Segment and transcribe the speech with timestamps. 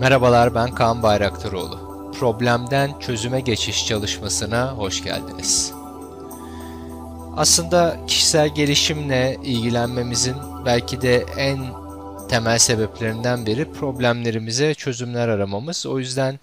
[0.00, 2.12] Merhabalar ben Kaan Bayraktaroğlu.
[2.18, 5.72] Problemden çözüme geçiş çalışmasına hoş geldiniz.
[7.36, 10.36] Aslında kişisel gelişimle ilgilenmemizin
[10.66, 11.58] belki de en
[12.28, 15.86] temel sebeplerinden biri problemlerimize çözümler aramamız.
[15.86, 16.40] O yüzden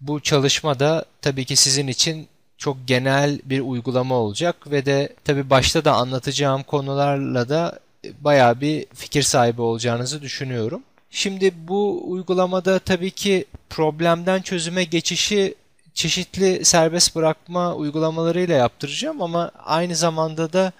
[0.00, 2.28] bu çalışma da tabii ki sizin için
[2.58, 7.78] çok genel bir uygulama olacak ve de tabii başta da anlatacağım konularla da
[8.20, 10.82] bayağı bir fikir sahibi olacağınızı düşünüyorum.
[11.10, 15.54] Şimdi bu uygulamada tabii ki problemden çözüme geçişi
[15.94, 20.72] çeşitli serbest bırakma uygulamalarıyla yaptıracağım ama aynı zamanda da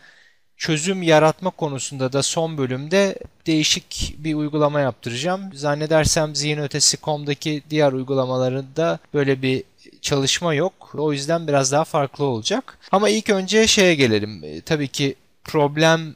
[0.56, 5.40] çözüm yaratma konusunda da son bölümde değişik bir uygulama yaptıracağım.
[5.54, 9.64] Zannedersem zihinötesi.com'daki diğer uygulamalarında böyle bir
[10.02, 10.94] çalışma yok.
[10.94, 12.78] O yüzden biraz daha farklı olacak.
[12.92, 14.62] Ama ilk önce şeye gelelim.
[14.66, 15.14] Tabii ki
[15.44, 16.14] problem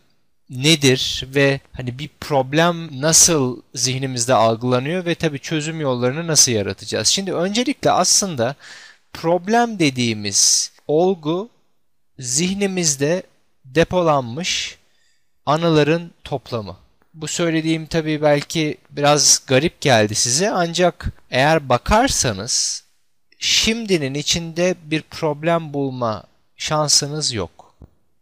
[0.51, 7.09] nedir ve hani bir problem nasıl zihnimizde algılanıyor ve tabii çözüm yollarını nasıl yaratacağız?
[7.09, 8.55] Şimdi öncelikle aslında
[9.13, 11.49] problem dediğimiz olgu
[12.19, 13.23] zihnimizde
[13.65, 14.79] depolanmış
[15.47, 16.77] anıların toplamı.
[17.15, 22.85] Bu söylediğim tabii belki biraz garip geldi size ancak eğer bakarsanız
[23.39, 26.25] şimdinin içinde bir problem bulma
[26.57, 27.75] şansınız yok.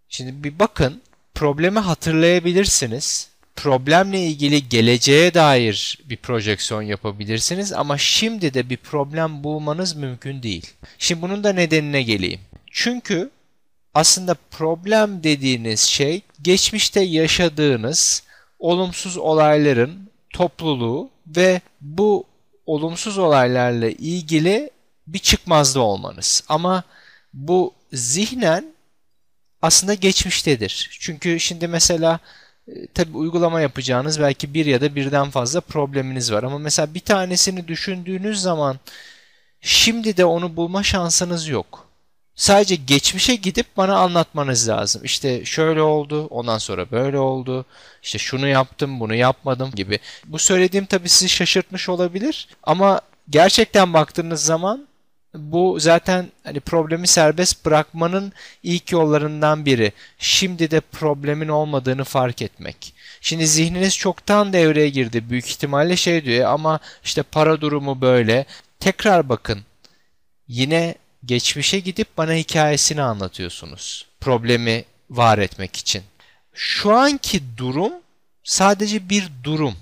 [0.08, 1.02] Şimdi bir bakın
[1.38, 3.28] problemi hatırlayabilirsiniz.
[3.56, 10.66] Problemle ilgili geleceğe dair bir projeksiyon yapabilirsiniz ama şimdi de bir problem bulmanız mümkün değil.
[10.98, 12.40] Şimdi bunun da nedenine geleyim.
[12.70, 13.30] Çünkü
[13.94, 18.22] aslında problem dediğiniz şey geçmişte yaşadığınız
[18.58, 22.24] olumsuz olayların topluluğu ve bu
[22.66, 24.70] olumsuz olaylarla ilgili
[25.06, 26.44] bir çıkmazda olmanız.
[26.48, 26.82] Ama
[27.34, 28.77] bu zihnen
[29.62, 30.98] aslında geçmiştedir.
[31.00, 32.18] Çünkü şimdi mesela
[32.68, 36.42] e, tabi uygulama yapacağınız belki bir ya da birden fazla probleminiz var.
[36.42, 38.78] Ama mesela bir tanesini düşündüğünüz zaman
[39.60, 41.88] şimdi de onu bulma şansınız yok.
[42.34, 45.04] Sadece geçmişe gidip bana anlatmanız lazım.
[45.04, 47.64] İşte şöyle oldu, ondan sonra böyle oldu.
[48.02, 49.98] İşte şunu yaptım, bunu yapmadım gibi.
[50.26, 54.88] Bu söylediğim tabii sizi şaşırtmış olabilir ama gerçekten baktığınız zaman
[55.34, 59.92] bu zaten hani problemi serbest bırakmanın ilk yollarından biri.
[60.18, 62.94] Şimdi de problemin olmadığını fark etmek.
[63.20, 65.30] Şimdi zihniniz çoktan devreye girdi.
[65.30, 68.46] Büyük ihtimalle şey diyor ama işte para durumu böyle.
[68.80, 69.60] Tekrar bakın.
[70.48, 70.94] Yine
[71.24, 74.06] geçmişe gidip bana hikayesini anlatıyorsunuz.
[74.20, 76.02] Problemi var etmek için.
[76.54, 77.92] Şu anki durum
[78.44, 79.74] sadece bir durum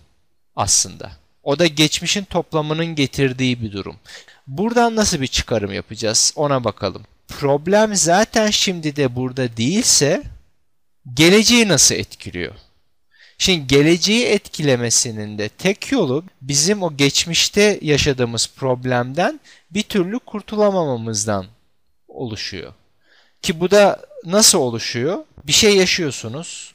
[0.57, 1.13] aslında.
[1.43, 3.97] O da geçmişin toplamının getirdiği bir durum.
[4.47, 7.03] Buradan nasıl bir çıkarım yapacağız ona bakalım.
[7.29, 10.23] Problem zaten şimdi de burada değilse
[11.15, 12.55] geleceği nasıl etkiliyor?
[13.39, 19.41] Şimdi geleceği etkilemesinin de tek yolu bizim o geçmişte yaşadığımız problemden
[19.71, 21.47] bir türlü kurtulamamamızdan
[22.09, 22.73] oluşuyor.
[23.43, 25.25] Ki bu da nasıl oluşuyor?
[25.45, 26.75] Bir şey yaşıyorsunuz.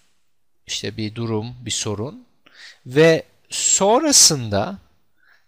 [0.67, 2.25] İşte bir durum, bir sorun
[2.85, 4.77] ve sonrasında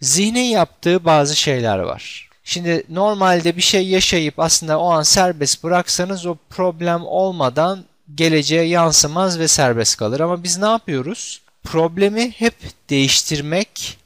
[0.03, 2.30] zihnin yaptığı bazı şeyler var.
[2.44, 9.40] Şimdi normalde bir şey yaşayıp aslında o an serbest bıraksanız o problem olmadan geleceğe yansımaz
[9.40, 10.19] ve serbest kalır.
[10.19, 11.41] Ama biz ne yapıyoruz?
[11.64, 12.53] Problemi hep
[12.90, 13.97] değiştirmek,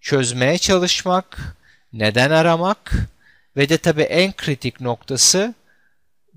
[0.00, 1.56] çözmeye çalışmak,
[1.92, 2.92] neden aramak
[3.56, 5.54] ve de tabii en kritik noktası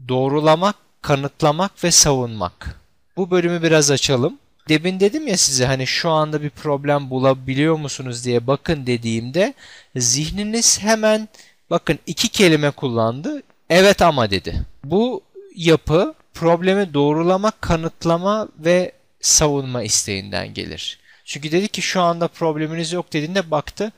[0.07, 2.79] doğrulamak, kanıtlamak ve savunmak.
[3.17, 4.39] Bu bölümü biraz açalım.
[4.69, 9.53] Demin dedim ya size hani şu anda bir problem bulabiliyor musunuz diye bakın dediğimde
[9.95, 11.29] zihniniz hemen
[11.69, 13.43] bakın iki kelime kullandı.
[13.69, 14.61] Evet ama dedi.
[14.83, 15.23] Bu
[15.55, 20.99] yapı problemi doğrulama, kanıtlama ve savunma isteğinden gelir.
[21.25, 23.91] Çünkü dedi ki şu anda probleminiz yok dediğinde baktı.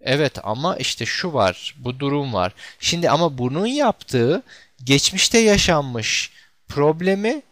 [0.00, 2.52] Evet ama işte şu var, bu durum var.
[2.80, 4.42] Şimdi ama bunun yaptığı
[4.84, 6.32] geçmişte yaşanmış
[6.68, 7.42] problemi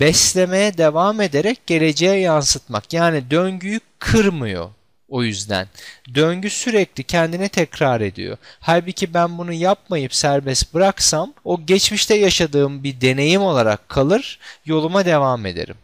[0.00, 2.92] beslemeye devam ederek geleceğe yansıtmak.
[2.92, 4.70] Yani döngüyü kırmıyor
[5.08, 5.68] o yüzden.
[6.14, 8.36] Döngü sürekli kendini tekrar ediyor.
[8.60, 15.46] Halbuki ben bunu yapmayıp serbest bıraksam o geçmişte yaşadığım bir deneyim olarak kalır, yoluma devam
[15.46, 15.76] ederim.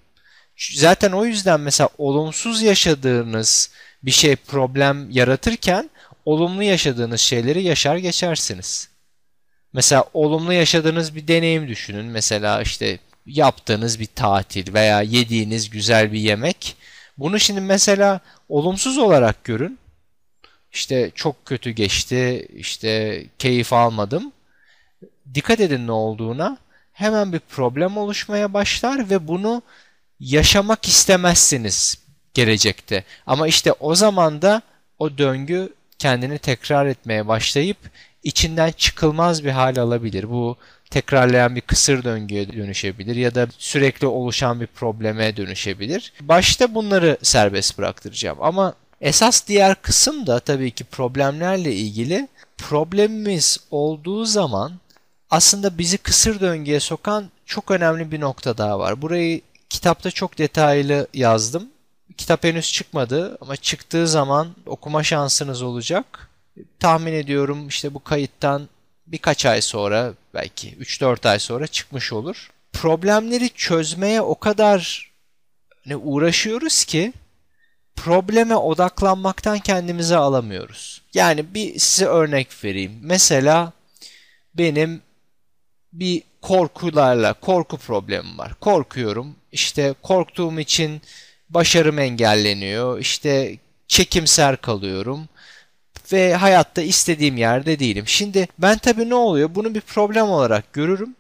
[0.75, 3.71] Zaten o yüzden mesela olumsuz yaşadığınız
[4.03, 5.91] bir şey problem yaratırken
[6.25, 8.89] olumlu yaşadığınız şeyleri yaşar geçersiniz.
[9.73, 12.07] Mesela olumlu yaşadığınız bir deneyim düşünün.
[12.07, 16.77] Mesela işte yaptığınız bir tatil veya yediğiniz güzel bir yemek.
[17.19, 19.79] Bunu şimdi mesela olumsuz olarak görün.
[20.73, 24.33] İşte çok kötü geçti, işte keyif almadım.
[25.35, 26.59] Dikkat edin ne olduğuna.
[26.93, 29.63] Hemen bir problem oluşmaya başlar ve bunu
[30.21, 31.99] yaşamak istemezsiniz
[32.35, 33.05] gelecekte.
[33.27, 34.63] Ama işte o zaman da
[34.99, 37.77] o döngü kendini tekrar etmeye başlayıp
[38.23, 40.31] içinden çıkılmaz bir hal alabilir.
[40.31, 40.57] Bu
[40.91, 46.13] tekrarlayan bir kısır döngüye dönüşebilir ya da sürekli oluşan bir probleme dönüşebilir.
[46.21, 54.25] Başta bunları serbest bıraktıracağım ama esas diğer kısım da tabii ki problemlerle ilgili problemimiz olduğu
[54.25, 54.73] zaman
[55.31, 59.03] aslında bizi kısır döngüye sokan çok önemli bir nokta daha var.
[59.03, 59.41] Burayı
[59.71, 61.69] kitapta çok detaylı yazdım.
[62.17, 66.31] Kitap henüz çıkmadı ama çıktığı zaman okuma şansınız olacak.
[66.81, 68.69] Tahmin ediyorum işte bu kayıttan
[69.13, 72.51] birkaç ay sonra belki 3-4 ay sonra çıkmış olur.
[72.73, 75.11] Problemleri çözmeye o kadar
[75.87, 77.13] ne uğraşıyoruz ki
[77.97, 81.03] probleme odaklanmaktan kendimizi alamıyoruz.
[81.15, 82.99] Yani bir size örnek vereyim.
[83.03, 83.73] Mesela
[84.55, 85.03] benim
[85.93, 88.55] bir korkularla, korku problemim var.
[88.61, 89.37] Korkuyorum.
[89.53, 91.03] İşte korktuğum için
[91.51, 92.99] başarım engelleniyor.
[92.99, 93.59] İşte
[93.89, 95.29] çekimser kalıyorum
[96.13, 98.05] ve hayatta istediğim yerde değilim.
[98.07, 99.55] Şimdi ben tabii ne oluyor?
[99.55, 101.17] Bunu bir problem olarak görürüm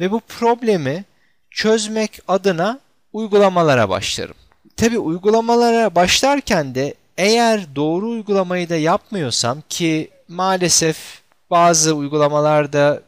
[0.00, 1.04] ve bu problemi
[1.50, 2.80] çözmek adına
[3.12, 4.34] uygulamalara başlarım.
[4.76, 13.02] Tabii uygulamalara başlarken de eğer doğru uygulamayı da yapmıyorsam ki maalesef bazı uygulamalarda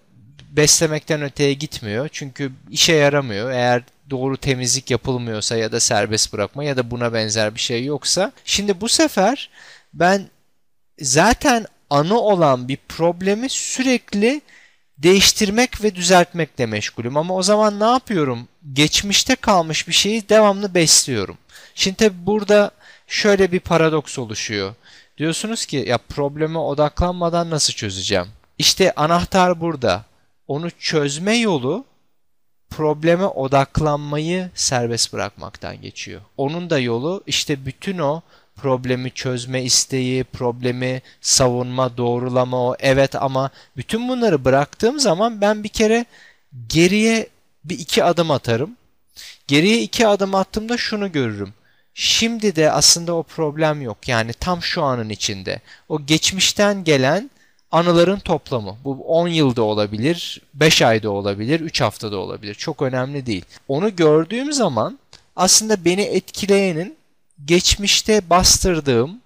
[0.50, 2.08] beslemekten öteye gitmiyor.
[2.12, 3.50] Çünkü işe yaramıyor.
[3.50, 8.32] Eğer doğru temizlik yapılmıyorsa ya da serbest bırakma ya da buna benzer bir şey yoksa.
[8.44, 9.50] Şimdi bu sefer
[9.94, 10.28] ben
[11.02, 14.42] zaten anı olan bir problemi sürekli
[14.98, 17.16] değiştirmek ve düzeltmekle meşgulüm.
[17.16, 18.48] Ama o zaman ne yapıyorum?
[18.72, 21.38] Geçmişte kalmış bir şeyi devamlı besliyorum.
[21.74, 22.70] Şimdi tabi burada
[23.06, 24.74] şöyle bir paradoks oluşuyor.
[25.18, 28.26] Diyorsunuz ki ya probleme odaklanmadan nasıl çözeceğim?
[28.58, 30.04] İşte anahtar burada.
[30.48, 31.84] Onu çözme yolu
[32.70, 36.20] probleme odaklanmayı serbest bırakmaktan geçiyor.
[36.36, 38.22] Onun da yolu işte bütün o
[38.56, 45.68] problemi çözme isteği, problemi savunma, doğrulama o evet ama bütün bunları bıraktığım zaman ben bir
[45.68, 46.04] kere
[46.68, 47.28] geriye
[47.64, 48.76] bir iki adım atarım.
[49.46, 51.54] Geriye iki adım attığımda şunu görürüm.
[51.94, 54.08] Şimdi de aslında o problem yok.
[54.08, 55.60] Yani tam şu anın içinde.
[55.88, 57.30] O geçmişten gelen
[57.70, 58.76] anıların toplamı.
[58.84, 62.54] Bu 10 yılda olabilir, 5 ayda olabilir, 3 haftada olabilir.
[62.54, 63.44] Çok önemli değil.
[63.68, 64.98] Onu gördüğüm zaman
[65.36, 66.96] aslında beni etkileyenin
[67.44, 69.20] geçmişte bastırdığım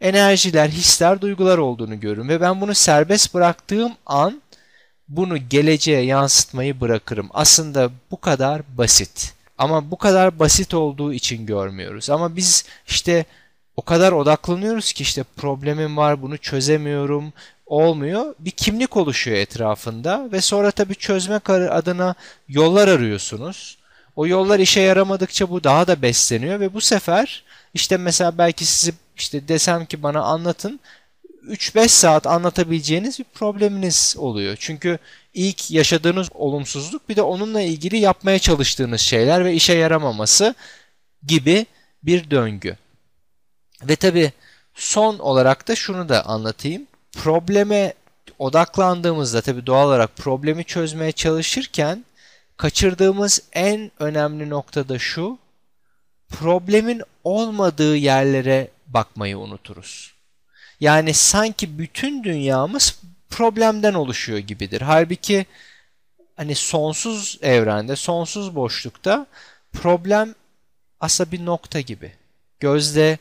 [0.00, 4.42] enerjiler, hisler, duygular olduğunu görürüm ve ben bunu serbest bıraktığım an
[5.08, 7.28] bunu geleceğe yansıtmayı bırakırım.
[7.34, 9.34] Aslında bu kadar basit.
[9.58, 12.10] Ama bu kadar basit olduğu için görmüyoruz.
[12.10, 13.24] Ama biz işte
[13.76, 17.32] o kadar odaklanıyoruz ki işte problemim var, bunu çözemiyorum,
[17.66, 18.34] olmuyor.
[18.38, 22.14] Bir kimlik oluşuyor etrafında ve sonra tabii çözmek adına
[22.48, 23.78] yollar arıyorsunuz.
[24.16, 27.44] O yollar işe yaramadıkça bu daha da besleniyor ve bu sefer
[27.74, 30.80] işte mesela belki sizi işte desem ki bana anlatın
[31.48, 34.56] 3-5 saat anlatabileceğiniz bir probleminiz oluyor.
[34.60, 34.98] Çünkü
[35.34, 40.54] ilk yaşadığınız olumsuzluk bir de onunla ilgili yapmaya çalıştığınız şeyler ve işe yaramaması
[41.26, 41.66] gibi
[42.02, 42.76] bir döngü.
[43.82, 44.32] Ve tabi
[44.74, 46.86] son olarak da şunu da anlatayım.
[47.12, 47.94] Probleme
[48.38, 52.04] odaklandığımızda tabi doğal olarak problemi çözmeye çalışırken
[52.56, 55.38] kaçırdığımız en önemli nokta da şu
[56.32, 60.12] problemin olmadığı yerlere bakmayı unuturuz.
[60.80, 62.98] Yani sanki bütün dünyamız
[63.30, 64.80] problemden oluşuyor gibidir.
[64.80, 65.46] Halbuki
[66.36, 69.26] hani sonsuz evrende, sonsuz boşlukta
[69.72, 70.34] problem
[71.00, 72.12] aslında bir nokta gibi.
[72.60, 73.18] Gözde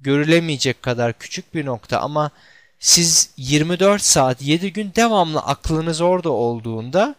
[0.00, 2.30] görülemeyecek kadar küçük bir nokta ama
[2.78, 7.14] siz 24 saat 7 gün devamlı aklınız orada olduğunda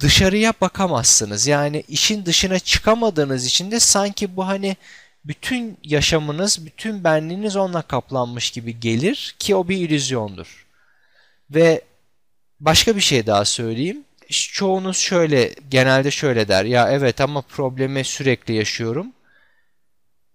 [0.00, 1.46] dışarıya bakamazsınız.
[1.46, 4.76] Yani işin dışına çıkamadığınız için de sanki bu hani
[5.24, 10.66] bütün yaşamınız, bütün benliğiniz onunla kaplanmış gibi gelir ki o bir illüzyondur.
[11.50, 11.84] Ve
[12.60, 14.04] başka bir şey daha söyleyeyim.
[14.30, 16.64] Çoğunuz şöyle, genelde şöyle der.
[16.64, 19.06] Ya evet ama problemi sürekli yaşıyorum.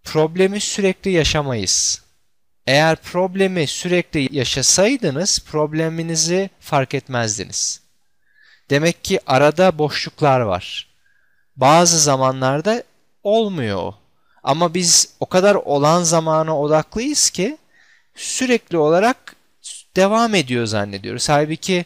[0.04, 2.02] Problemi sürekli yaşamayız.
[2.68, 7.85] Eğer problemi sürekli yaşasaydınız probleminizi fark etmezdiniz.
[8.70, 10.88] Demek ki arada boşluklar var.
[11.56, 12.84] Bazı zamanlarda
[13.24, 13.96] olmuyor o.
[14.44, 17.58] Ama biz o kadar olan zamana odaklıyız ki
[18.16, 19.36] sürekli olarak
[19.96, 21.30] devam ediyor zannediyoruz.
[21.30, 21.86] Halbuki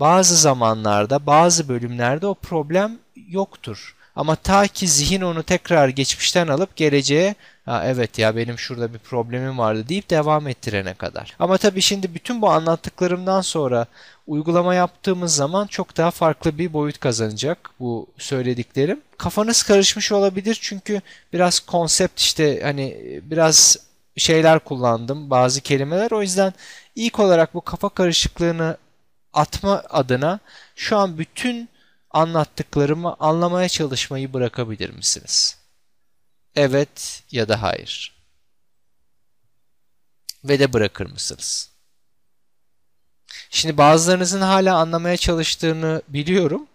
[0.00, 2.98] bazı zamanlarda, bazı bölümlerde o problem
[3.28, 3.96] yoktur.
[4.16, 7.34] Ama ta ki zihin onu tekrar geçmişten alıp geleceğe
[7.68, 11.36] ha evet ya benim şurada bir problemim vardı deyip devam ettirene kadar.
[11.38, 13.86] Ama tabii şimdi bütün bu anlattıklarımdan sonra
[14.26, 19.00] uygulama yaptığımız zaman çok daha farklı bir boyut kazanacak bu söylediklerim.
[19.18, 21.00] Kafanız karışmış olabilir çünkü
[21.32, 23.76] biraz konsept işte hani biraz
[24.16, 26.10] şeyler kullandım, bazı kelimeler.
[26.10, 26.52] O yüzden
[26.94, 28.76] ilk olarak bu kafa karışıklığını
[29.32, 30.40] atma adına
[30.76, 31.68] şu an bütün
[32.10, 35.57] anlattıklarımı anlamaya çalışmayı bırakabilir misiniz?
[36.56, 38.14] Evet ya da hayır.
[40.44, 41.70] Ve de bırakır mısınız?
[43.50, 46.66] Şimdi bazılarınızın hala anlamaya çalıştığını biliyorum.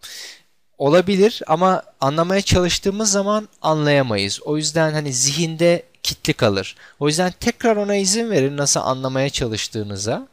[0.78, 4.42] Olabilir ama anlamaya çalıştığımız zaman anlayamayız.
[4.42, 6.76] O yüzden hani zihinde kitli kalır.
[7.00, 10.28] O yüzden tekrar ona izin verin nasıl anlamaya çalıştığınıza.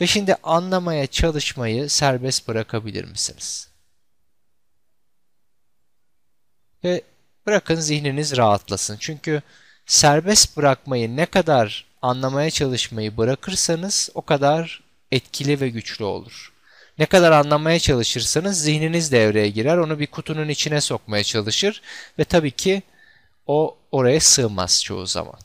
[0.00, 3.68] Ve şimdi anlamaya çalışmayı serbest bırakabilir misiniz?
[6.84, 7.02] Ve
[7.46, 8.96] bırakın zihniniz rahatlasın.
[9.00, 9.42] Çünkü
[9.86, 14.82] serbest bırakmayı ne kadar anlamaya çalışmayı bırakırsanız o kadar
[15.12, 16.52] etkili ve güçlü olur.
[16.98, 19.76] Ne kadar anlamaya çalışırsanız zihniniz devreye girer.
[19.76, 21.82] Onu bir kutunun içine sokmaya çalışır
[22.18, 22.82] ve tabii ki
[23.46, 25.38] o oraya sığmaz çoğu zaman.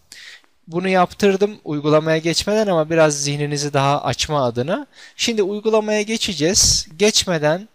[0.68, 4.88] Bunu yaptırdım uygulamaya geçmeden ama biraz zihninizi daha açma adına.
[5.16, 6.88] Şimdi uygulamaya geçeceğiz.
[6.98, 7.70] Geçmeden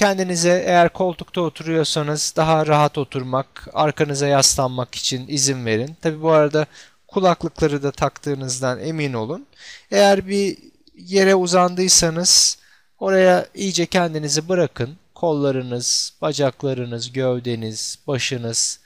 [0.00, 5.96] kendinize eğer koltukta oturuyorsanız daha rahat oturmak, arkanıza yaslanmak için izin verin.
[6.02, 6.66] Tabi bu arada
[7.08, 9.46] kulaklıkları da taktığınızdan emin olun.
[9.90, 10.58] Eğer bir
[10.96, 12.58] yere uzandıysanız
[12.98, 14.96] oraya iyice kendinizi bırakın.
[15.14, 18.80] Kollarınız, bacaklarınız, gövdeniz, başınız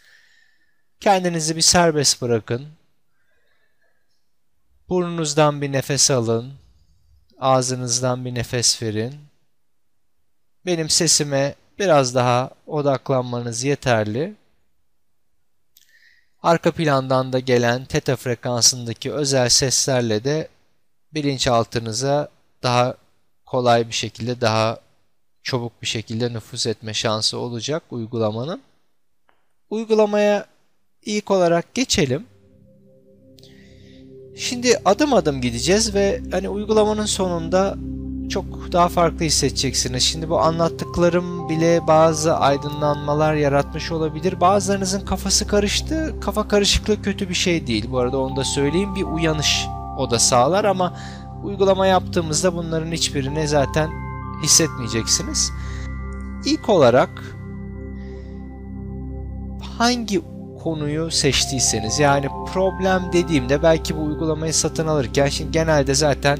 [1.00, 2.66] kendinizi bir serbest bırakın.
[4.88, 6.52] Burnunuzdan bir nefes alın.
[7.40, 9.33] Ağzınızdan bir nefes verin.
[10.66, 14.34] Benim sesime biraz daha odaklanmanız yeterli.
[16.42, 20.48] Arka plandan da gelen teta frekansındaki özel seslerle de
[21.14, 22.28] bilinçaltınıza
[22.62, 22.94] daha
[23.46, 24.80] kolay bir şekilde, daha
[25.42, 28.62] çabuk bir şekilde nüfuz etme şansı olacak uygulamanın.
[29.70, 30.46] Uygulamaya
[31.02, 32.26] ilk olarak geçelim.
[34.36, 37.76] Şimdi adım adım gideceğiz ve hani uygulamanın sonunda
[38.28, 40.02] çok daha farklı hissedeceksiniz.
[40.02, 44.40] Şimdi bu anlattıklarım bile bazı aydınlanmalar yaratmış olabilir.
[44.40, 46.14] Bazılarınızın kafası karıştı.
[46.20, 47.86] Kafa karışıklığı kötü bir şey değil.
[47.90, 48.94] Bu arada onu da söyleyeyim.
[48.94, 49.66] Bir uyanış
[49.98, 50.94] o da sağlar ama
[51.44, 53.90] uygulama yaptığımızda bunların hiçbirini zaten
[54.42, 55.52] hissetmeyeceksiniz.
[56.44, 57.10] İlk olarak
[59.78, 60.22] hangi
[60.62, 66.38] konuyu seçtiyseniz yani problem dediğimde belki bu uygulamayı satın alırken şimdi genelde zaten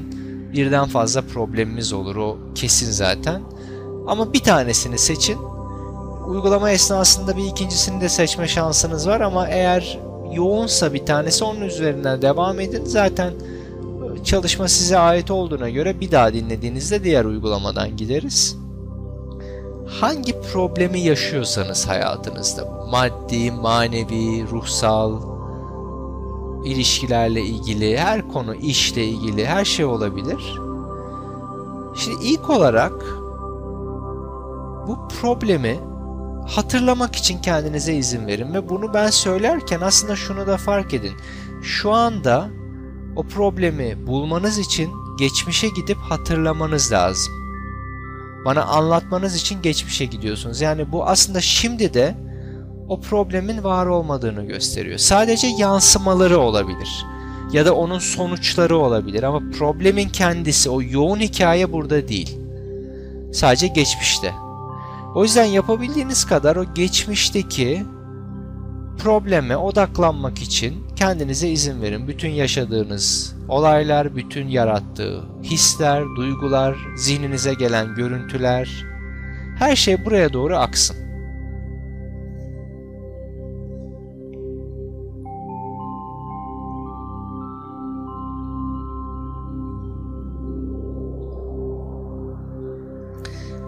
[0.55, 3.41] birden fazla problemimiz olur o kesin zaten.
[4.07, 5.37] Ama bir tanesini seçin.
[6.27, 9.99] Uygulama esnasında bir ikincisini de seçme şansınız var ama eğer
[10.31, 12.85] yoğunsa bir tanesi onun üzerinden devam edin.
[12.85, 13.33] Zaten
[14.23, 18.57] çalışma size ait olduğuna göre bir daha dinlediğinizde diğer uygulamadan gideriz.
[19.87, 25.34] Hangi problemi yaşıyorsanız hayatınızda maddi, manevi, ruhsal,
[26.65, 30.59] ilişkilerle ilgili, her konu işle ilgili her şey olabilir.
[31.95, 32.93] Şimdi ilk olarak
[34.87, 35.79] bu problemi
[36.47, 41.13] hatırlamak için kendinize izin verin ve bunu ben söylerken aslında şunu da fark edin.
[41.63, 42.49] Şu anda
[43.15, 47.33] o problemi bulmanız için geçmişe gidip hatırlamanız lazım.
[48.45, 50.61] Bana anlatmanız için geçmişe gidiyorsunuz.
[50.61, 52.24] Yani bu aslında şimdi de
[52.87, 54.97] o problemin var olmadığını gösteriyor.
[54.97, 57.05] Sadece yansımaları olabilir
[57.51, 62.39] ya da onun sonuçları olabilir ama problemin kendisi o yoğun hikaye burada değil.
[63.33, 64.33] Sadece geçmişte.
[65.15, 67.85] O yüzden yapabildiğiniz kadar o geçmişteki
[68.97, 72.07] probleme odaklanmak için kendinize izin verin.
[72.07, 78.85] Bütün yaşadığınız olaylar, bütün yarattığı hisler, duygular, zihninize gelen görüntüler,
[79.59, 81.04] her şey buraya doğru aksın.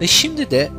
[0.01, 0.69] Ve şimdi de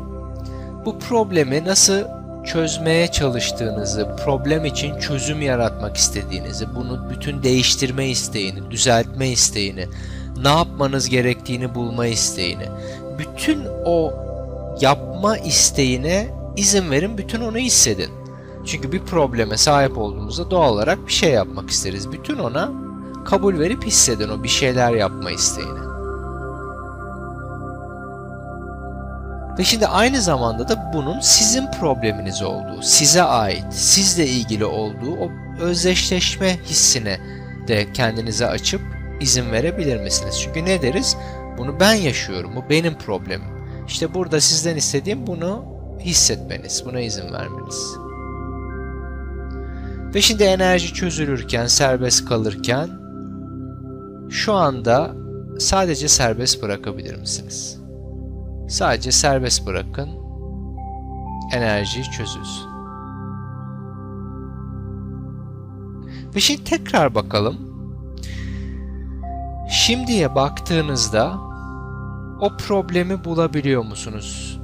[0.85, 2.03] bu problemi nasıl
[2.45, 9.87] çözmeye çalıştığınızı, problem için çözüm yaratmak istediğinizi, bunu bütün değiştirme isteğini, düzeltme isteğini,
[10.43, 12.67] ne yapmanız gerektiğini bulma isteğini,
[13.19, 14.13] bütün o
[14.81, 18.11] yapma isteğine izin verin, bütün onu hissedin.
[18.67, 22.13] Çünkü bir probleme sahip olduğumuzda doğal olarak bir şey yapmak isteriz.
[22.13, 22.73] Bütün ona
[23.25, 25.88] kabul verip hissedin o bir şeyler yapma isteğini.
[29.59, 35.31] Ve şimdi aynı zamanda da bunun sizin probleminiz olduğu, size ait, sizle ilgili olduğu o
[35.61, 37.21] özdeşleşme hissine
[37.69, 38.81] de kendinize açıp
[39.21, 40.41] izin verebilir misiniz?
[40.45, 41.17] Çünkü ne deriz?
[41.59, 43.49] Bunu ben yaşıyorum, bu benim problemim.
[43.89, 45.65] İşte burada sizden istediğim bunu
[46.01, 47.85] hissetmeniz, buna izin vermeniz.
[50.15, 52.89] Ve şimdi enerji çözülürken, serbest kalırken
[54.31, 55.11] şu anda
[55.59, 57.78] sadece serbest bırakabilir misiniz?
[58.69, 60.09] Sadece serbest bırakın.
[61.53, 62.69] Enerji çözülsün.
[66.35, 67.57] Ve şimdi tekrar bakalım.
[69.71, 71.39] Şimdiye baktığınızda
[72.41, 74.61] o problemi bulabiliyor musunuz?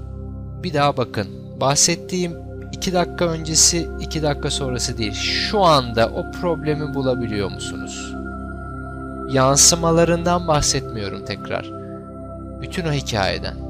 [0.63, 1.27] Bir daha bakın.
[1.61, 2.37] Bahsettiğim
[2.73, 5.13] 2 dakika öncesi, 2 dakika sonrası değil.
[5.13, 8.15] Şu anda o problemi bulabiliyor musunuz?
[9.33, 11.71] Yansımalarından bahsetmiyorum tekrar.
[12.63, 13.64] Bütün o hikayeden.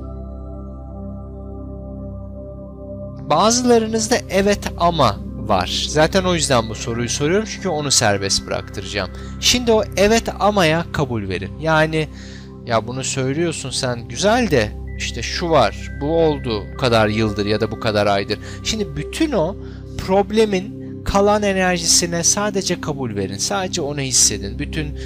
[3.31, 5.87] Bazılarınızda evet ama var.
[5.89, 9.11] Zaten o yüzden bu soruyu soruyorum çünkü onu serbest bıraktıracağım.
[9.41, 11.51] Şimdi o evet amaya kabul verin.
[11.61, 12.09] Yani
[12.67, 17.71] ya bunu söylüyorsun sen güzel de işte şu var, bu oldu kadar yıldır ya da
[17.71, 18.39] bu kadar aydır.
[18.65, 19.57] Şimdi bütün o
[19.99, 23.37] problemin kalan enerjisine sadece kabul verin.
[23.37, 24.59] Sadece onu hissedin.
[24.59, 24.99] Bütün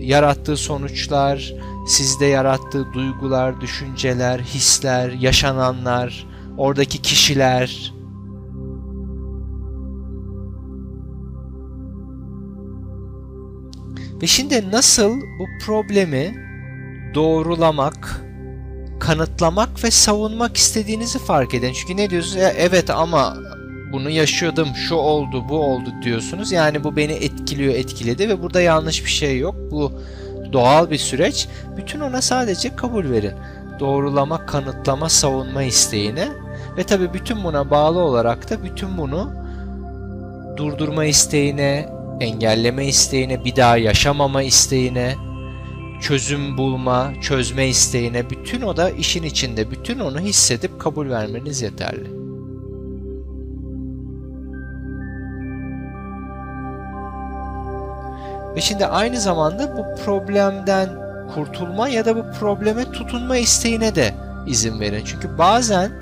[0.00, 1.54] yarattığı sonuçlar,
[1.88, 6.26] sizde yarattığı duygular, düşünceler, hisler, yaşananlar,
[6.58, 7.94] oradaki kişiler,
[14.22, 16.34] Ve şimdi nasıl bu problemi
[17.14, 18.24] doğrulamak,
[19.00, 21.72] kanıtlamak ve savunmak istediğinizi fark edin.
[21.72, 22.36] Çünkü ne diyorsunuz?
[22.36, 23.36] Ya evet ama
[23.92, 26.52] bunu yaşıyordum, şu oldu, bu oldu diyorsunuz.
[26.52, 29.54] Yani bu beni etkiliyor, etkiledi ve burada yanlış bir şey yok.
[29.70, 29.92] Bu
[30.52, 31.48] doğal bir süreç.
[31.76, 33.34] Bütün ona sadece kabul verin.
[33.80, 36.28] Doğrulama, kanıtlama, savunma isteğine
[36.76, 39.30] ve tabii bütün buna bağlı olarak da bütün bunu
[40.56, 41.88] durdurma isteğine,
[42.20, 45.14] engelleme isteğine, bir daha yaşamama isteğine,
[46.00, 52.24] çözüm bulma, çözme isteğine, bütün o da işin içinde, bütün onu hissedip kabul vermeniz yeterli.
[58.56, 60.88] Ve şimdi aynı zamanda bu problemden
[61.34, 64.14] kurtulma ya da bu probleme tutunma isteğine de
[64.46, 65.02] izin verin.
[65.04, 65.92] Çünkü bazen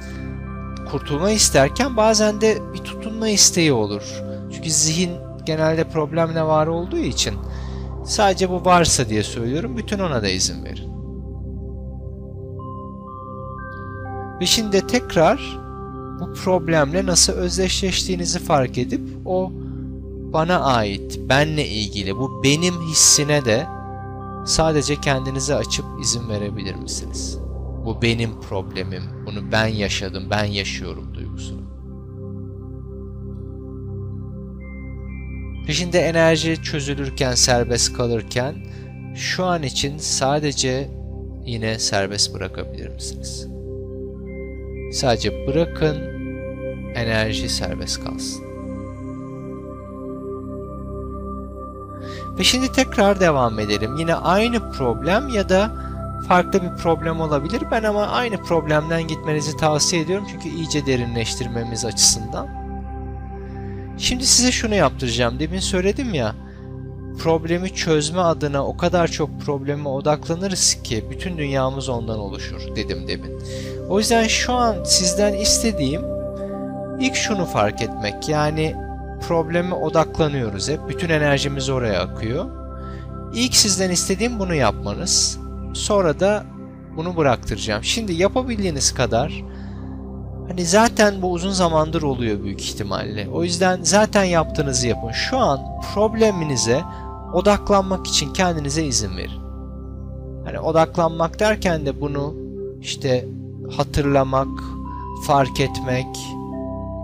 [0.92, 4.02] kurtulma isterken bazen de bir tutunma isteği olur.
[4.52, 5.12] Çünkü zihin
[5.46, 7.34] genelde problemle var olduğu için
[8.04, 9.76] sadece bu varsa diye söylüyorum.
[9.76, 10.92] Bütün ona da izin verin.
[14.40, 15.58] Ve şimdi tekrar
[16.20, 19.52] bu problemle nasıl özdeşleştiğinizi fark edip o
[20.32, 23.66] bana ait, benle ilgili bu benim hissine de
[24.46, 27.41] sadece kendinize açıp izin verebilir misiniz?
[27.84, 31.62] Bu benim problemim, bunu ben yaşadım, ben yaşıyorum duygusunu.
[35.66, 38.54] Peşinde enerji çözülürken, serbest kalırken
[39.14, 40.90] şu an için sadece
[41.46, 43.48] yine serbest bırakabilir misiniz?
[44.92, 45.96] Sadece bırakın,
[46.94, 48.44] enerji serbest kalsın.
[52.38, 53.96] Ve şimdi tekrar devam edelim.
[53.96, 55.91] Yine aynı problem ya da
[56.28, 57.62] farklı bir problem olabilir.
[57.70, 62.48] Ben ama aynı problemden gitmenizi tavsiye ediyorum çünkü iyice derinleştirmemiz açısından.
[63.98, 65.38] Şimdi size şunu yaptıracağım.
[65.38, 66.34] Demin söyledim ya.
[67.18, 73.40] Problemi çözme adına o kadar çok probleme odaklanırız ki bütün dünyamız ondan oluşur dedim demin.
[73.88, 76.02] O yüzden şu an sizden istediğim
[77.00, 78.28] ilk şunu fark etmek.
[78.28, 78.74] Yani
[79.28, 80.80] probleme odaklanıyoruz hep.
[80.88, 82.46] Bütün enerjimiz oraya akıyor.
[83.34, 85.41] İlk sizden istediğim bunu yapmanız.
[85.72, 86.44] Sonra da
[86.96, 87.84] bunu bıraktıracağım.
[87.84, 89.42] Şimdi yapabildiğiniz kadar
[90.48, 93.28] Hani zaten bu uzun zamandır oluyor büyük ihtimalle.
[93.28, 95.10] O yüzden zaten yaptığınızı yapın.
[95.10, 95.60] Şu an
[95.94, 96.82] probleminize
[97.32, 99.42] odaklanmak için kendinize izin verin.
[100.44, 102.34] Hani odaklanmak derken de bunu
[102.80, 103.28] işte
[103.76, 104.48] hatırlamak,
[105.26, 106.06] fark etmek,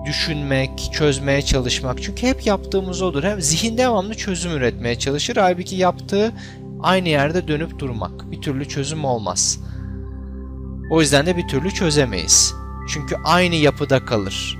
[0.06, 2.02] düşünmek, çözmeye çalışmak.
[2.02, 3.22] Çünkü hep yaptığımız odur.
[3.22, 5.36] Hem zihin devamlı çözüm üretmeye çalışır.
[5.36, 6.32] Halbuki yaptığı
[6.80, 8.30] aynı yerde dönüp durmak.
[8.30, 9.60] Bir türlü çözüm olmaz.
[10.90, 12.54] O yüzden de bir türlü çözemeyiz.
[12.88, 14.58] Çünkü aynı yapıda kalır.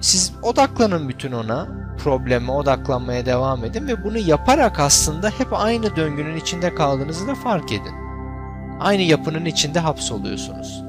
[0.00, 1.68] Siz odaklanın bütün ona,
[2.04, 7.72] probleme odaklanmaya devam edin ve bunu yaparak aslında hep aynı döngünün içinde kaldığınızı da fark
[7.72, 7.94] edin.
[8.80, 10.82] Aynı yapının içinde hapsoluyorsunuz.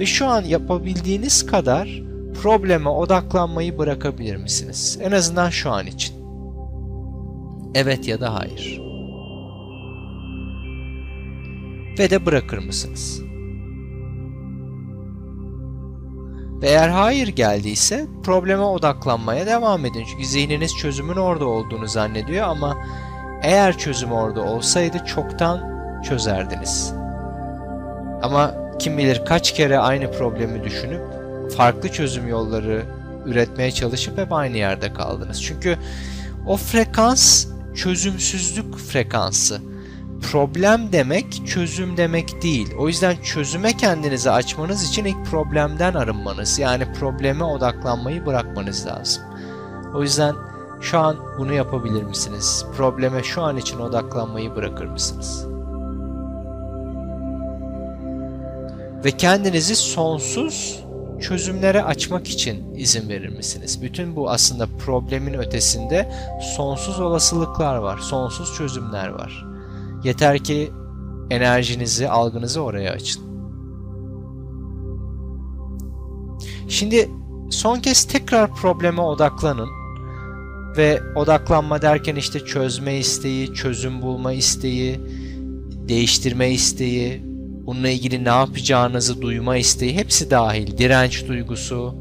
[0.00, 2.02] Ve şu an yapabildiğiniz kadar
[2.42, 4.98] probleme odaklanmayı bırakabilir misiniz?
[5.02, 6.15] En azından şu an için.
[7.78, 8.80] Evet ya da hayır.
[11.98, 13.22] Ve de bırakır mısınız?
[16.62, 20.04] Ve eğer hayır geldiyse probleme odaklanmaya devam edin.
[20.10, 22.76] Çünkü zihniniz çözümün orada olduğunu zannediyor ama
[23.42, 25.60] eğer çözüm orada olsaydı çoktan
[26.02, 26.92] çözerdiniz.
[28.22, 31.02] Ama kim bilir kaç kere aynı problemi düşünüp
[31.56, 32.86] farklı çözüm yolları
[33.26, 35.42] üretmeye çalışıp hep aynı yerde kaldınız.
[35.42, 35.76] Çünkü
[36.46, 39.60] o frekans çözümsüzlük frekansı.
[40.32, 42.74] Problem demek çözüm demek değil.
[42.78, 49.22] O yüzden çözüme kendinizi açmanız için ilk problemden arınmanız yani probleme odaklanmayı bırakmanız lazım.
[49.94, 50.34] O yüzden
[50.80, 52.66] şu an bunu yapabilir misiniz?
[52.76, 55.46] Probleme şu an için odaklanmayı bırakır mısınız?
[59.04, 60.85] Ve kendinizi sonsuz
[61.20, 63.82] çözümlere açmak için izin verir misiniz?
[63.82, 66.12] Bütün bu aslında problemin ötesinde
[66.56, 69.46] sonsuz olasılıklar var, sonsuz çözümler var.
[70.04, 70.70] Yeter ki
[71.30, 73.22] enerjinizi, algınızı oraya açın.
[76.68, 77.10] Şimdi
[77.50, 79.68] son kez tekrar probleme odaklanın
[80.76, 85.00] ve odaklanma derken işte çözme isteği, çözüm bulma isteği,
[85.88, 87.25] değiştirme isteği,
[87.66, 90.78] bununla ilgili ne yapacağınızı duyma isteği hepsi dahil.
[90.78, 91.94] Direnç duygusu.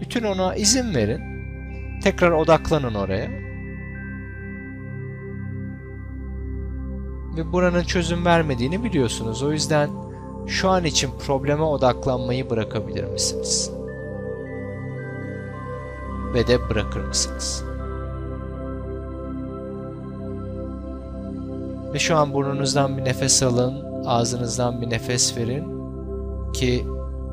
[0.00, 1.20] Bütün ona izin verin.
[2.02, 3.30] Tekrar odaklanın oraya.
[7.36, 9.42] Ve buranın çözüm vermediğini biliyorsunuz.
[9.42, 9.90] O yüzden
[10.46, 13.70] şu an için probleme odaklanmayı bırakabilir misiniz?
[16.34, 17.64] Ve de bırakır mısınız?
[21.94, 25.64] Ve şu an burnunuzdan bir nefes alın ağzınızdan bir nefes verin
[26.52, 26.84] ki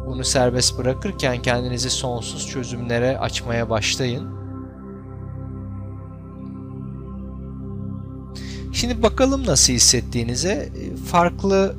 [0.08, 4.40] bunu serbest bırakırken kendinizi sonsuz çözümlere açmaya başlayın.
[8.74, 10.70] Şimdi bakalım nasıl hissettiğinize.
[11.06, 11.76] Farklı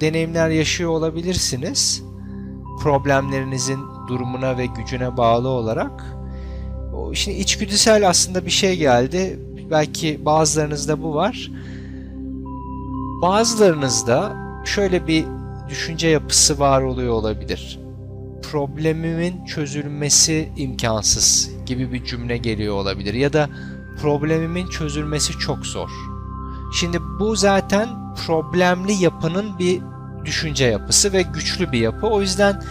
[0.00, 2.02] deneyimler yaşıyor olabilirsiniz.
[2.82, 6.04] Problemlerinizin durumuna ve gücüne bağlı olarak.
[7.14, 9.40] Şimdi içgüdüsel aslında bir şey geldi.
[9.70, 11.50] Belki bazılarınızda bu var.
[13.22, 15.24] Bazılarınızda şöyle bir
[15.68, 17.80] düşünce yapısı var oluyor olabilir.
[18.50, 23.48] Problemimin çözülmesi imkansız gibi bir cümle geliyor olabilir ya da
[24.02, 25.90] problemimin çözülmesi çok zor.
[26.80, 27.88] Şimdi bu zaten
[28.26, 29.82] problemli yapının bir
[30.24, 32.06] düşünce yapısı ve güçlü bir yapı.
[32.06, 32.62] O yüzden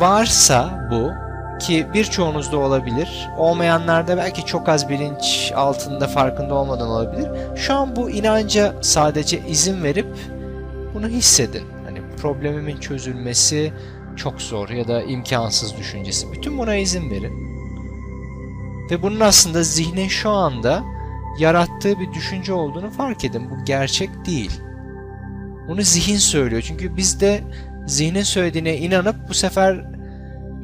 [0.00, 1.12] varsa bu
[1.62, 3.28] ki birçoğunuzda olabilir.
[3.38, 7.28] Olmayanlarda belki çok az bilinç altında farkında olmadan olabilir.
[7.56, 10.06] Şu an bu inanca sadece izin verip
[10.94, 11.64] bunu hissedin.
[11.84, 13.72] Hani problemimin çözülmesi
[14.16, 16.32] çok zor ya da imkansız düşüncesi.
[16.32, 17.32] Bütün buna izin verin.
[18.90, 20.82] Ve bunun aslında zihnin şu anda
[21.38, 23.50] yarattığı bir düşünce olduğunu fark edin.
[23.50, 24.60] Bu gerçek değil.
[25.68, 26.62] Bunu zihin söylüyor.
[26.62, 27.40] Çünkü biz de
[27.86, 29.91] zihnin söylediğine inanıp bu sefer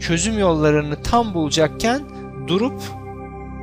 [0.00, 2.02] çözüm yollarını tam bulacakken
[2.46, 2.82] durup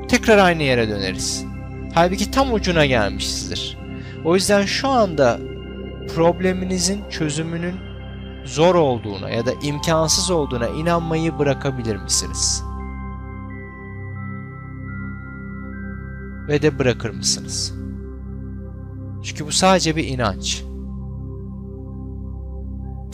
[0.08, 1.46] tekrar aynı yere döneriz.
[1.94, 3.78] Halbuki tam ucuna gelmişizdir.
[4.26, 5.40] O yüzden şu anda
[6.16, 7.76] probleminizin çözümünün
[8.46, 12.64] zor olduğuna ya da imkansız olduğuna inanmayı bırakabilir misiniz?
[16.48, 17.74] Ve de bırakır mısınız?
[19.24, 20.64] Çünkü bu sadece bir inanç.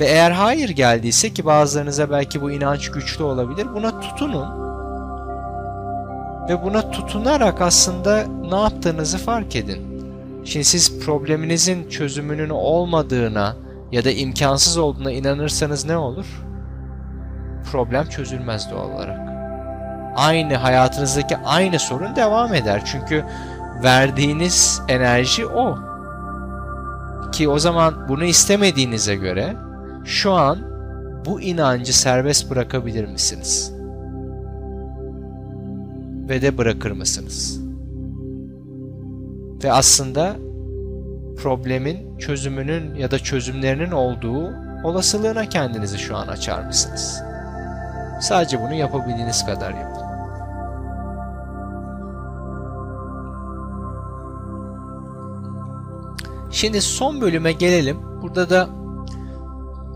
[0.01, 4.47] Ve eğer hayır geldiyse ki bazılarınıza belki bu inanç güçlü olabilir buna tutunun.
[6.49, 10.03] Ve buna tutunarak aslında ne yaptığınızı fark edin.
[10.45, 13.55] Şimdi siz probleminizin çözümünün olmadığına
[13.91, 16.25] ya da imkansız olduğuna inanırsanız ne olur?
[17.71, 19.19] Problem çözülmez doğal olarak.
[20.15, 22.81] Aynı hayatınızdaki aynı sorun devam eder.
[22.85, 23.25] Çünkü
[23.83, 25.77] verdiğiniz enerji o.
[27.31, 29.55] Ki o zaman bunu istemediğinize göre
[30.05, 30.59] şu an
[31.25, 33.73] bu inancı serbest bırakabilir misiniz?
[36.29, 37.61] Ve de bırakır mısınız?
[39.63, 40.35] Ve aslında
[41.37, 44.51] problemin çözümünün ya da çözümlerinin olduğu
[44.83, 47.21] olasılığına kendinizi şu an açar mısınız?
[48.21, 50.01] Sadece bunu yapabildiğiniz kadar yapın.
[56.51, 57.97] Şimdi son bölüme gelelim.
[58.21, 58.80] Burada da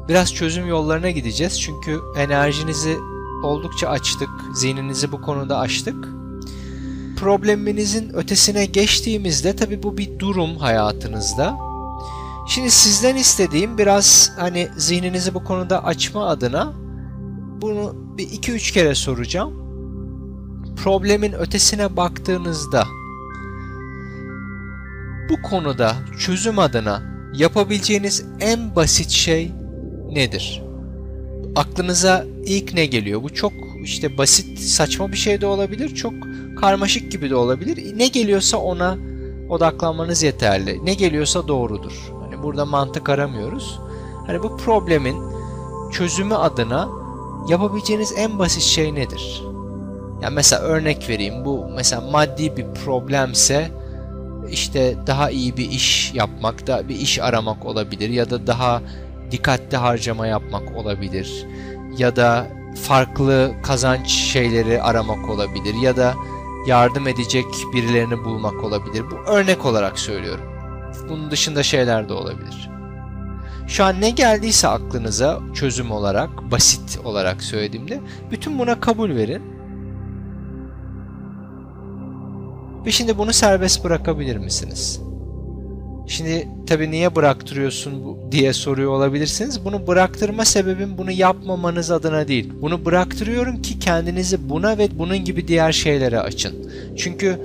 [0.09, 1.61] Biraz çözüm yollarına gideceğiz.
[1.61, 2.97] Çünkü enerjinizi
[3.43, 4.29] oldukça açtık.
[4.53, 6.07] Zihninizi bu konuda açtık.
[7.19, 11.57] Probleminizin ötesine geçtiğimizde tabii bu bir durum hayatınızda.
[12.47, 16.73] Şimdi sizden istediğim biraz hani zihninizi bu konuda açma adına
[17.61, 19.53] bunu bir iki üç kere soracağım.
[20.83, 22.83] Problemin ötesine baktığınızda
[25.29, 27.01] bu konuda çözüm adına
[27.33, 29.51] yapabileceğiniz en basit şey
[30.15, 30.63] nedir?
[31.56, 33.23] Aklınıza ilk ne geliyor?
[33.23, 36.13] Bu çok işte basit, saçma bir şey de olabilir, çok
[36.62, 37.97] karmaşık gibi de olabilir.
[37.97, 38.97] Ne geliyorsa ona
[39.49, 40.86] odaklanmanız yeterli.
[40.86, 42.12] Ne geliyorsa doğrudur.
[42.23, 43.80] Hani burada mantık aramıyoruz.
[44.28, 45.15] Hani bu problemin
[45.91, 46.89] çözümü adına
[47.49, 49.43] yapabileceğiniz en basit şey nedir?
[50.21, 51.45] Yani mesela örnek vereyim.
[51.45, 53.71] Bu mesela maddi bir problemse
[54.49, 58.82] işte daha iyi bir iş yapmak, da bir iş aramak olabilir ya da daha
[59.31, 61.45] dikkatli harcama yapmak olabilir
[61.97, 66.13] ya da farklı kazanç şeyleri aramak olabilir ya da
[66.67, 69.03] yardım edecek birilerini bulmak olabilir.
[69.11, 70.45] Bu örnek olarak söylüyorum.
[71.09, 72.69] Bunun dışında şeyler de olabilir.
[73.67, 79.43] Şu an ne geldiyse aklınıza çözüm olarak, basit olarak söylediğimde bütün buna kabul verin.
[82.85, 85.04] Ve şimdi bunu serbest bırakabilir misiniz?
[86.07, 89.65] Şimdi tabii niye bıraktırıyorsun diye soruyor olabilirsiniz.
[89.65, 92.53] Bunu bıraktırma sebebim bunu yapmamanız adına değil.
[92.61, 96.71] Bunu bıraktırıyorum ki kendinizi buna ve bunun gibi diğer şeylere açın.
[96.97, 97.39] Çünkü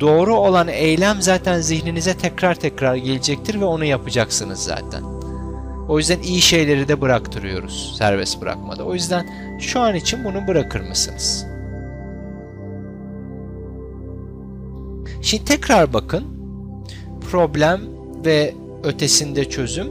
[0.00, 5.02] doğru olan eylem zaten zihninize tekrar tekrar gelecektir ve onu yapacaksınız zaten.
[5.88, 8.84] O yüzden iyi şeyleri de bıraktırıyoruz serbest bırakmada.
[8.84, 9.26] O yüzden
[9.60, 11.46] şu an için bunu bırakır mısınız?
[15.22, 16.24] Şimdi tekrar bakın.
[17.30, 17.93] Problem
[18.24, 19.88] ve ötesinde çözüm.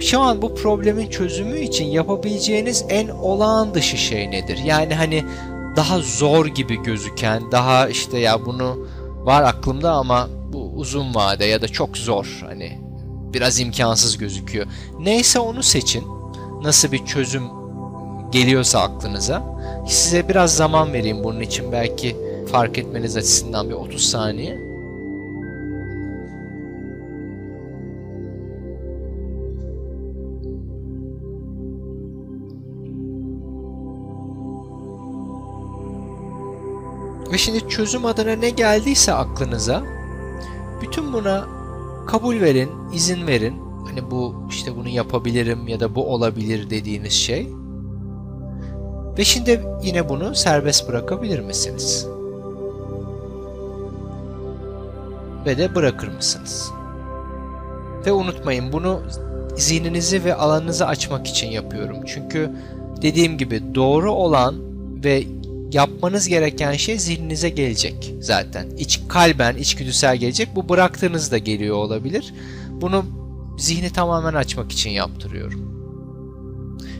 [0.00, 4.58] Şu an bu problemin çözümü için yapabileceğiniz en olağan dışı şey nedir?
[4.64, 5.24] Yani hani
[5.76, 8.86] daha zor gibi gözüken, daha işte ya bunu
[9.24, 12.78] var aklımda ama bu uzun vade ya da çok zor hani
[13.34, 14.66] biraz imkansız gözüküyor.
[15.00, 16.04] Neyse onu seçin.
[16.62, 17.42] Nasıl bir çözüm
[18.32, 19.42] geliyorsa aklınıza.
[19.88, 22.16] Size biraz zaman vereyim bunun için belki
[22.52, 24.67] fark etmeniz açısından bir 30 saniye.
[37.48, 39.82] Şimdi çözüm adına ne geldiyse aklınıza
[40.82, 41.46] bütün buna
[42.06, 43.54] kabul verin, izin verin.
[43.86, 47.48] Hani bu işte bunu yapabilirim ya da bu olabilir dediğiniz şey.
[49.18, 52.06] Ve şimdi yine bunu serbest bırakabilir misiniz?
[55.46, 56.70] Ve de bırakır mısınız?
[58.06, 59.00] Ve unutmayın bunu
[59.56, 61.96] zihninizi ve alanınızı açmak için yapıyorum.
[62.06, 62.50] Çünkü
[63.02, 64.54] dediğim gibi doğru olan
[65.04, 65.24] ve
[65.72, 68.70] yapmanız gereken şey zihninize gelecek zaten.
[68.78, 70.48] İç kalben, içgüdüsel gelecek.
[70.56, 72.34] Bu bıraktığınızda geliyor olabilir.
[72.70, 73.04] Bunu
[73.58, 75.78] zihni tamamen açmak için yaptırıyorum.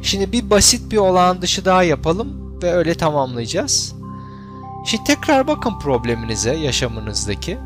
[0.03, 3.95] Şimdi bir basit bir olağan dışı daha yapalım ve öyle tamamlayacağız.
[4.87, 7.59] Şimdi tekrar bakın probleminize, yaşamınızdaki.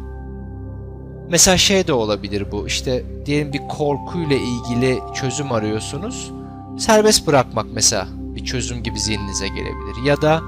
[1.29, 2.67] Mesela şey de olabilir bu.
[2.67, 6.31] İşte diyelim bir korkuyla ilgili çözüm arıyorsunuz.
[6.79, 10.05] Serbest bırakmak mesela bir çözüm gibi zihninize gelebilir.
[10.05, 10.43] Ya da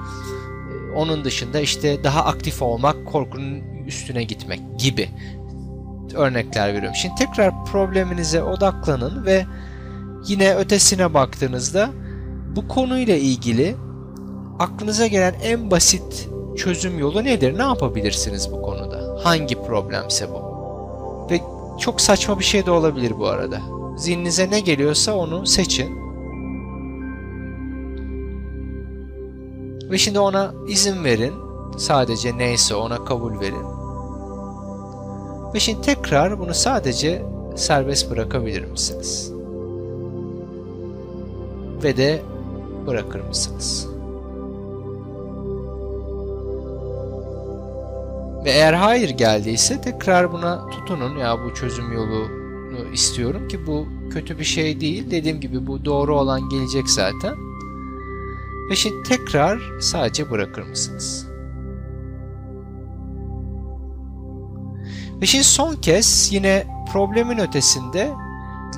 [0.97, 5.09] onun dışında işte daha aktif olmak, korkunun üstüne gitmek gibi
[6.15, 6.95] örnekler veriyorum.
[6.95, 9.47] Şimdi tekrar probleminize odaklanın ve
[10.29, 11.91] yine ötesine baktığınızda
[12.57, 13.77] bu konuyla ilgili
[14.59, 17.59] aklınıza gelen en basit çözüm yolu nedir?
[17.59, 19.19] Ne yapabilirsiniz bu konuda?
[19.25, 20.45] Hangi problemse bu?
[21.31, 21.41] Ve
[21.81, 23.61] çok saçma bir şey de olabilir bu arada.
[23.97, 26.04] Zihninize ne geliyorsa onu seçin
[29.91, 31.35] Ve şimdi ona izin verin.
[31.77, 33.65] Sadece neyse ona kabul verin.
[35.55, 37.23] Ve şimdi tekrar bunu sadece
[37.57, 39.33] serbest bırakabilir misiniz?
[41.83, 42.23] Ve de
[42.87, 43.89] bırakır mısınız?
[48.45, 51.17] Ve eğer hayır geldiyse tekrar buna tutunun.
[51.17, 52.29] Ya bu çözüm yolunu
[52.93, 55.11] istiyorum ki bu kötü bir şey değil.
[55.11, 57.35] Dediğim gibi bu doğru olan gelecek zaten.
[58.73, 61.27] Şimdi tekrar sadece bırakır mısınız?
[65.21, 68.11] Ve şimdi son kez yine problemin ötesinde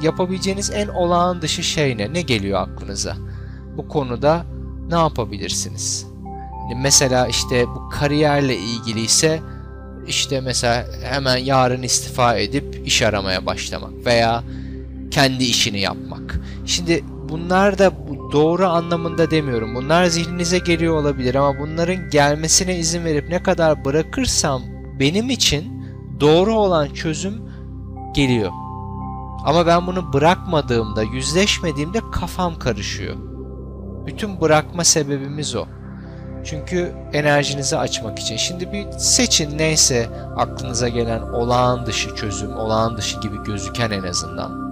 [0.02, 2.12] yapabileceğiniz en olağan dışı şey ne?
[2.12, 3.16] Ne geliyor aklınıza?
[3.76, 4.44] Bu konuda
[4.90, 6.06] ne yapabilirsiniz?
[6.70, 9.40] Yani mesela işte bu kariyerle ilgili ise
[10.06, 14.42] işte mesela hemen yarın istifa edip iş aramaya başlamak veya
[15.10, 16.40] kendi işini yapmak.
[16.66, 19.74] Şimdi bunlar da doğru anlamında demiyorum.
[19.74, 24.62] Bunlar zihninize geliyor olabilir ama bunların gelmesine izin verip ne kadar bırakırsam
[25.00, 25.84] benim için
[26.20, 27.42] doğru olan çözüm
[28.14, 28.52] geliyor.
[29.44, 33.16] Ama ben bunu bırakmadığımda, yüzleşmediğimde kafam karışıyor.
[34.06, 35.64] Bütün bırakma sebebimiz o.
[36.44, 38.36] Çünkü enerjinizi açmak için.
[38.36, 44.65] Şimdi bir seçin neyse aklınıza gelen olağan dışı çözüm, olağan dışı gibi gözüken en azından.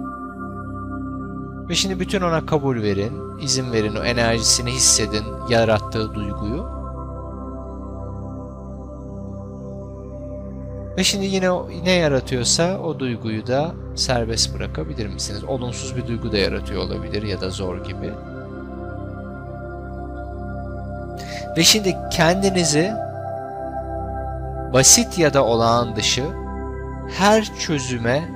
[1.69, 6.75] Ve şimdi bütün ona kabul verin, izin verin, o enerjisini hissedin, yarattığı duyguyu.
[10.97, 11.49] Ve şimdi yine
[11.83, 15.43] ne yaratıyorsa o duyguyu da serbest bırakabilir misiniz?
[15.43, 18.11] Olumsuz bir duygu da yaratıyor olabilir ya da zor gibi.
[21.57, 22.91] Ve şimdi kendinizi
[24.73, 26.23] basit ya da olağan dışı
[27.17, 28.29] her çözüme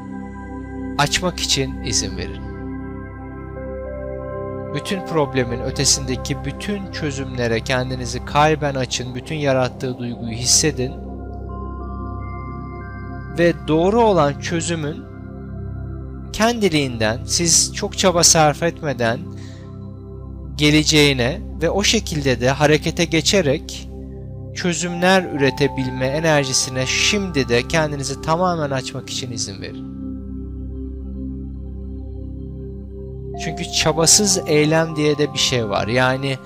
[0.97, 2.48] açmak için izin verin.
[4.73, 10.93] Bütün problemin ötesindeki bütün çözümlere kendinizi kalben açın, bütün yarattığı duyguyu hissedin
[13.37, 15.03] ve doğru olan çözümün
[16.33, 19.19] kendiliğinden siz çok çaba sarf etmeden
[20.55, 23.89] geleceğine ve o şekilde de harekete geçerek
[24.55, 29.98] çözümler üretebilme enerjisine şimdi de kendinizi tamamen açmak için izin verin.
[33.43, 35.87] Çünkü çabasız eylem diye de bir şey var.
[35.87, 36.37] Yani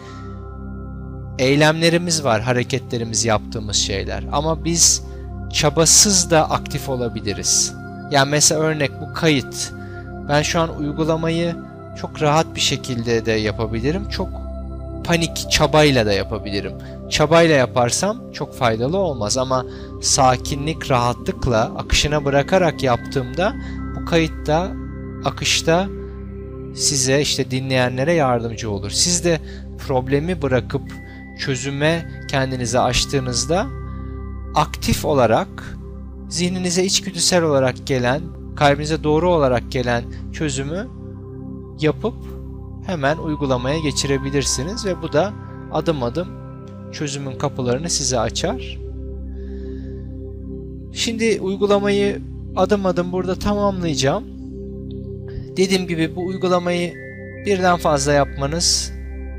[1.40, 4.24] eylemlerimiz var, hareketlerimiz yaptığımız şeyler.
[4.32, 5.04] Ama biz
[5.54, 7.74] çabasız da aktif olabiliriz.
[8.12, 9.74] Yani mesela örnek bu kayıt.
[10.30, 11.56] Ben şu an uygulamayı
[12.02, 14.10] çok rahat bir şekilde de yapabilirim.
[14.10, 14.30] Çok
[15.04, 16.74] panik çabayla da yapabilirim.
[17.10, 19.66] Çabayla yaparsam çok faydalı olmaz ama
[20.02, 23.54] sakinlik, rahatlıkla akışına bırakarak yaptığımda
[23.96, 24.72] bu kayıtta,
[25.26, 25.88] akışta
[26.76, 28.90] size işte dinleyenlere yardımcı olur.
[28.92, 29.40] Siz de
[29.88, 30.82] problemi bırakıp
[31.40, 33.68] çözüme kendinizi açtığınızda
[34.56, 35.78] aktif olarak
[36.30, 38.22] zihninize içgüdüsel olarak gelen,
[38.56, 40.88] kalbinize doğru olarak gelen çözümü
[41.80, 42.16] yapıp
[42.86, 45.34] hemen uygulamaya geçirebilirsiniz ve bu da
[45.72, 46.28] adım adım
[46.92, 48.80] çözümün kapılarını size açar.
[50.94, 52.22] Şimdi uygulamayı
[52.56, 54.24] adım adım burada tamamlayacağım.
[55.58, 56.94] Dediğim gibi bu uygulamayı
[57.46, 58.94] birden fazla yapmanız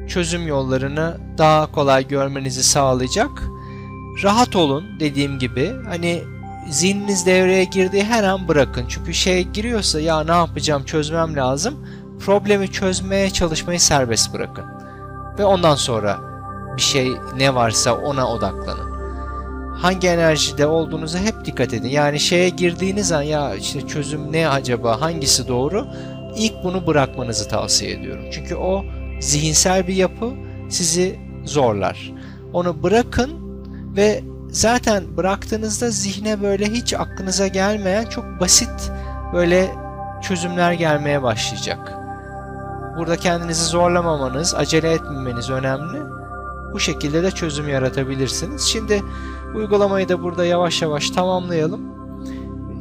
[0.09, 3.31] çözüm yollarını daha kolay görmenizi sağlayacak.
[4.22, 5.72] Rahat olun dediğim gibi.
[5.88, 6.22] Hani
[6.70, 8.85] zihniniz devreye girdiği her an bırakın.
[8.88, 11.74] Çünkü şey giriyorsa ya ne yapacağım çözmem lazım.
[12.20, 14.64] Problemi çözmeye çalışmayı serbest bırakın.
[15.38, 16.20] Ve ondan sonra
[16.77, 18.93] bir şey ne varsa ona odaklanın.
[19.75, 21.89] Hangi enerjide olduğunuza hep dikkat edin.
[21.89, 25.87] Yani şeye girdiğiniz an ya işte çözüm ne acaba hangisi doğru?
[26.37, 28.25] İlk bunu bırakmanızı tavsiye ediyorum.
[28.33, 28.85] Çünkü o
[29.21, 30.33] zihinsel bir yapı
[30.69, 32.13] sizi zorlar.
[32.53, 33.31] Onu bırakın
[33.97, 38.93] ve zaten bıraktığınızda zihne böyle hiç aklınıza gelmeyen çok basit
[39.33, 39.71] böyle
[40.23, 41.93] çözümler gelmeye başlayacak.
[42.99, 45.99] Burada kendinizi zorlamamanız, acele etmemeniz önemli.
[46.73, 48.63] Bu şekilde de çözüm yaratabilirsiniz.
[48.63, 49.03] Şimdi
[49.55, 51.81] uygulamayı da burada yavaş yavaş tamamlayalım.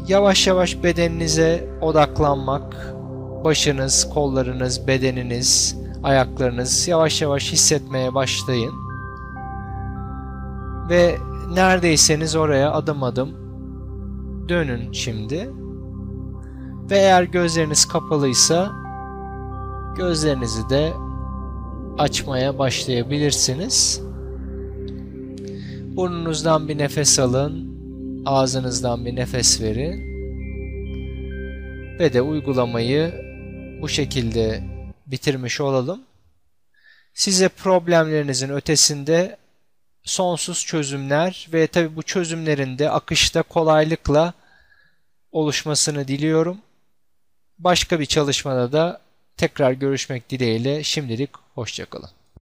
[0.07, 2.95] Yavaş yavaş bedeninize odaklanmak,
[3.45, 8.73] başınız, kollarınız, bedeniniz, ayaklarınız yavaş yavaş hissetmeye başlayın.
[10.89, 11.15] Ve
[11.53, 13.29] neredeyseniz oraya adım adım
[14.49, 15.49] dönün şimdi.
[16.91, 18.71] Ve eğer gözleriniz kapalıysa
[19.97, 20.93] gözlerinizi de
[21.97, 24.01] açmaya başlayabilirsiniz.
[25.95, 27.77] Burnunuzdan bir nefes alın,
[28.25, 30.13] ağzınızdan bir nefes verin
[31.99, 33.13] ve de uygulamayı
[33.81, 34.63] bu şekilde
[35.07, 36.01] bitirmiş olalım.
[37.13, 39.37] Size problemlerinizin ötesinde
[40.03, 44.33] sonsuz çözümler ve tabi bu çözümlerin de akışta kolaylıkla
[45.31, 46.57] oluşmasını diliyorum.
[47.59, 49.01] Başka bir çalışmada da
[49.37, 52.09] tekrar görüşmek dileğiyle şimdilik hoşçakalın.